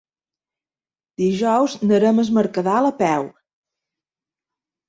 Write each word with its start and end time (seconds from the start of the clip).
Dijous 1.23 1.75
anirem 1.87 2.21
a 2.21 2.25
Es 2.25 2.33
Mercadal 2.39 2.91
a 2.91 2.93
peu. 3.03 3.29